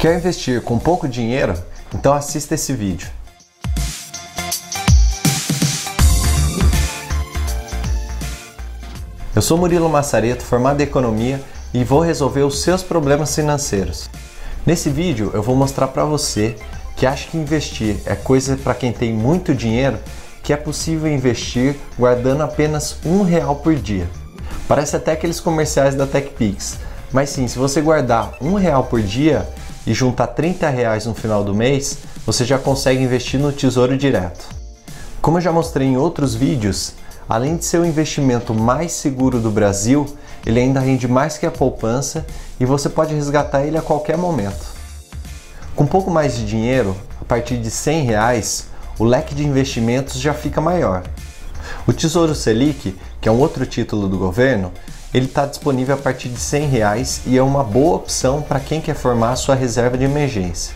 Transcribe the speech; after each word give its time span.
Quer 0.00 0.16
investir 0.16 0.62
com 0.62 0.78
pouco 0.78 1.06
dinheiro? 1.06 1.52
Então 1.94 2.14
assista 2.14 2.54
esse 2.54 2.72
vídeo. 2.72 3.06
Eu 9.36 9.42
sou 9.42 9.58
Murilo 9.58 9.90
Massareto, 9.90 10.42
formado 10.42 10.80
em 10.80 10.84
Economia 10.84 11.38
e 11.74 11.84
vou 11.84 12.00
resolver 12.00 12.40
os 12.44 12.62
seus 12.62 12.82
problemas 12.82 13.34
financeiros. 13.34 14.08
Nesse 14.64 14.88
vídeo 14.88 15.32
eu 15.34 15.42
vou 15.42 15.54
mostrar 15.54 15.88
para 15.88 16.06
você 16.06 16.56
que 16.96 17.04
acha 17.04 17.28
que 17.28 17.36
investir 17.36 17.98
é 18.06 18.14
coisa 18.14 18.56
para 18.56 18.72
quem 18.72 18.94
tem 18.94 19.12
muito 19.12 19.54
dinheiro, 19.54 19.98
que 20.42 20.54
é 20.54 20.56
possível 20.56 21.12
investir 21.12 21.76
guardando 21.98 22.40
apenas 22.40 22.96
um 23.04 23.20
real 23.20 23.56
por 23.56 23.74
dia. 23.74 24.08
Parece 24.66 24.96
até 24.96 25.12
aqueles 25.12 25.40
comerciais 25.40 25.94
da 25.94 26.06
TechPix, 26.06 26.78
mas 27.12 27.28
sim, 27.28 27.46
se 27.46 27.58
você 27.58 27.82
guardar 27.82 28.32
um 28.40 28.54
real 28.54 28.84
por 28.84 29.02
dia 29.02 29.46
e 29.86 29.94
juntar 29.94 30.28
30 30.28 30.68
reais 30.68 31.06
no 31.06 31.14
final 31.14 31.42
do 31.42 31.54
mês, 31.54 31.98
você 32.26 32.44
já 32.44 32.58
consegue 32.58 33.02
investir 33.02 33.40
no 33.40 33.52
Tesouro 33.52 33.96
Direto. 33.96 34.46
Como 35.20 35.38
eu 35.38 35.42
já 35.42 35.52
mostrei 35.52 35.86
em 35.86 35.96
outros 35.96 36.34
vídeos, 36.34 36.94
além 37.28 37.56
de 37.56 37.64
ser 37.64 37.78
o 37.78 37.86
investimento 37.86 38.54
mais 38.54 38.92
seguro 38.92 39.38
do 39.38 39.50
Brasil, 39.50 40.06
ele 40.46 40.60
ainda 40.60 40.80
rende 40.80 41.06
mais 41.06 41.36
que 41.36 41.46
a 41.46 41.50
poupança 41.50 42.26
e 42.58 42.64
você 42.64 42.88
pode 42.88 43.14
resgatar 43.14 43.64
ele 43.64 43.76
a 43.76 43.82
qualquer 43.82 44.16
momento. 44.16 44.66
Com 45.76 45.86
pouco 45.86 46.10
mais 46.10 46.36
de 46.36 46.44
dinheiro, 46.44 46.96
a 47.20 47.24
partir 47.24 47.58
de 47.58 47.70
100 47.70 48.04
reais, 48.04 48.66
o 48.98 49.04
leque 49.04 49.34
de 49.34 49.46
investimentos 49.46 50.20
já 50.20 50.34
fica 50.34 50.60
maior. 50.60 51.02
O 51.86 51.92
Tesouro 51.92 52.34
Selic, 52.34 52.96
que 53.20 53.28
é 53.28 53.32
um 53.32 53.38
outro 53.38 53.64
título 53.64 54.08
do 54.08 54.18
governo, 54.18 54.72
ele 55.12 55.26
está 55.26 55.44
disponível 55.44 55.94
a 55.94 55.98
partir 55.98 56.28
de 56.28 56.38
100 56.38 56.68
reais 56.68 57.20
e 57.26 57.36
é 57.36 57.42
uma 57.42 57.64
boa 57.64 57.96
opção 57.96 58.42
para 58.42 58.60
quem 58.60 58.80
quer 58.80 58.94
formar 58.94 59.36
sua 59.36 59.54
reserva 59.54 59.98
de 59.98 60.04
emergência. 60.04 60.74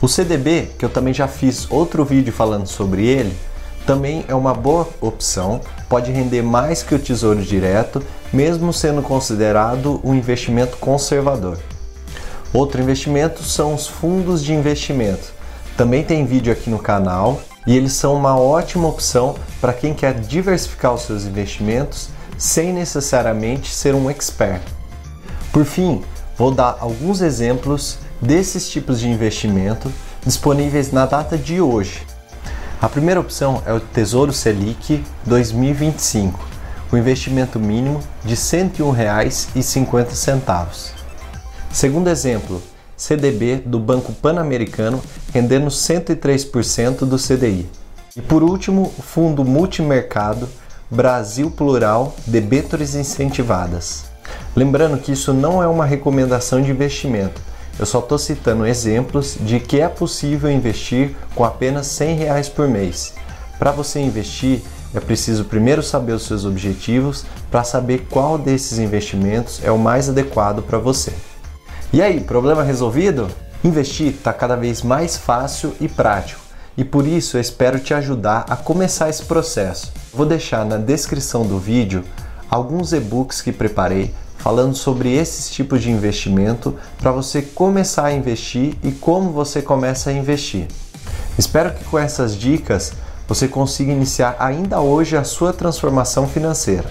O 0.00 0.08
CDB, 0.08 0.70
que 0.78 0.84
eu 0.84 0.88
também 0.88 1.14
já 1.14 1.28
fiz 1.28 1.70
outro 1.70 2.04
vídeo 2.04 2.32
falando 2.32 2.66
sobre 2.66 3.06
ele, 3.06 3.36
também 3.86 4.24
é 4.28 4.34
uma 4.34 4.52
boa 4.52 4.86
opção, 5.00 5.60
pode 5.88 6.12
render 6.12 6.42
mais 6.42 6.82
que 6.82 6.94
o 6.94 6.98
Tesouro 6.98 7.40
Direto, 7.40 8.02
mesmo 8.32 8.72
sendo 8.72 9.00
considerado 9.00 10.00
um 10.04 10.14
investimento 10.14 10.76
conservador. 10.76 11.58
Outro 12.52 12.82
investimento 12.82 13.42
são 13.42 13.74
os 13.74 13.86
fundos 13.86 14.44
de 14.44 14.52
investimento. 14.52 15.32
Também 15.76 16.02
tem 16.02 16.26
vídeo 16.26 16.52
aqui 16.52 16.68
no 16.68 16.78
canal 16.78 17.40
e 17.66 17.76
eles 17.76 17.92
são 17.92 18.14
uma 18.14 18.38
ótima 18.38 18.88
opção 18.88 19.36
para 19.60 19.72
quem 19.72 19.94
quer 19.94 20.14
diversificar 20.14 20.92
os 20.92 21.02
seus 21.02 21.24
investimentos 21.24 22.08
sem 22.38 22.72
necessariamente 22.72 23.74
ser 23.74 23.94
um 23.94 24.08
expert. 24.08 24.62
Por 25.52 25.66
fim, 25.66 26.02
vou 26.36 26.52
dar 26.52 26.76
alguns 26.80 27.20
exemplos 27.20 27.98
desses 28.22 28.70
tipos 28.70 29.00
de 29.00 29.08
investimento 29.08 29.92
disponíveis 30.24 30.92
na 30.92 31.04
data 31.04 31.36
de 31.36 31.60
hoje. 31.60 32.06
A 32.80 32.88
primeira 32.88 33.18
opção 33.18 33.60
é 33.66 33.72
o 33.72 33.80
Tesouro 33.80 34.32
Selic 34.32 35.04
2025, 35.26 36.38
com 36.88 36.96
investimento 36.96 37.58
mínimo 37.58 38.00
de 38.24 38.34
R$ 38.34 38.40
101,50. 38.40 40.92
Segundo 41.72 42.08
exemplo, 42.08 42.62
CDB 42.96 43.56
do 43.56 43.80
Banco 43.80 44.12
Pan-Americano 44.12 45.02
rendendo 45.32 45.66
103% 45.68 46.98
do 47.00 47.16
CDI. 47.16 47.68
E 48.16 48.20
por 48.20 48.42
último, 48.42 48.92
o 48.96 49.02
Fundo 49.02 49.44
Multimercado 49.44 50.48
Brasil 50.90 51.50
Plural 51.50 52.16
Debêntures 52.26 52.94
Incentivadas. 52.94 54.06
Lembrando 54.56 54.96
que 54.96 55.12
isso 55.12 55.34
não 55.34 55.62
é 55.62 55.66
uma 55.66 55.84
recomendação 55.84 56.62
de 56.62 56.70
investimento, 56.70 57.42
eu 57.78 57.84
só 57.84 57.98
estou 57.98 58.18
citando 58.18 58.66
exemplos 58.66 59.36
de 59.38 59.60
que 59.60 59.80
é 59.80 59.88
possível 59.88 60.50
investir 60.50 61.14
com 61.34 61.44
apenas 61.44 61.86
100 61.88 62.16
reais 62.16 62.48
por 62.48 62.66
mês. 62.66 63.14
Para 63.58 63.70
você 63.70 64.00
investir, 64.00 64.62
é 64.94 64.98
preciso 64.98 65.44
primeiro 65.44 65.82
saber 65.82 66.12
os 66.12 66.24
seus 66.26 66.46
objetivos 66.46 67.24
para 67.50 67.62
saber 67.62 68.06
qual 68.10 68.38
desses 68.38 68.78
investimentos 68.78 69.60
é 69.62 69.70
o 69.70 69.78
mais 69.78 70.08
adequado 70.08 70.62
para 70.62 70.78
você. 70.78 71.12
E 71.92 72.00
aí, 72.00 72.20
problema 72.20 72.62
resolvido? 72.62 73.28
Investir 73.62 74.08
está 74.08 74.32
cada 74.32 74.56
vez 74.56 74.82
mais 74.82 75.16
fácil 75.16 75.74
e 75.80 75.86
prático 75.86 76.47
e 76.78 76.84
por 76.84 77.08
isso 77.08 77.36
eu 77.36 77.40
espero 77.40 77.80
te 77.80 77.92
ajudar 77.92 78.46
a 78.48 78.54
começar 78.54 79.10
esse 79.10 79.24
processo. 79.24 79.92
Vou 80.14 80.24
deixar 80.24 80.64
na 80.64 80.76
descrição 80.76 81.44
do 81.44 81.58
vídeo 81.58 82.04
alguns 82.48 82.92
e-books 82.92 83.42
que 83.42 83.50
preparei 83.50 84.14
falando 84.36 84.76
sobre 84.76 85.12
esses 85.12 85.50
tipos 85.50 85.82
de 85.82 85.90
investimento 85.90 86.76
para 86.98 87.10
você 87.10 87.42
começar 87.42 88.04
a 88.04 88.12
investir 88.12 88.76
e 88.84 88.92
como 88.92 89.32
você 89.32 89.60
começa 89.60 90.10
a 90.10 90.12
investir. 90.12 90.68
Espero 91.36 91.74
que 91.74 91.82
com 91.82 91.98
essas 91.98 92.36
dicas 92.36 92.92
você 93.26 93.48
consiga 93.48 93.90
iniciar 93.90 94.36
ainda 94.38 94.80
hoje 94.80 95.16
a 95.16 95.24
sua 95.24 95.52
transformação 95.52 96.28
financeira. 96.28 96.88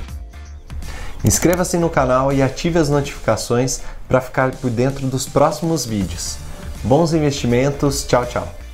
Inscreva-se 1.23 1.77
no 1.77 1.89
canal 1.89 2.33
e 2.33 2.41
ative 2.41 2.77
as 2.77 2.89
notificações 2.89 3.79
para 4.05 4.19
ficar 4.19 4.51
por 4.51 4.69
dentro 4.69 5.07
dos 5.07 5.25
próximos 5.25 5.85
vídeos. 5.85 6.35
Bons 6.83 7.13
investimentos, 7.13 8.03
tchau, 8.03 8.25
tchau! 8.25 8.66